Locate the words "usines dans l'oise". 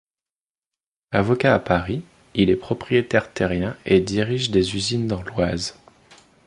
4.75-5.77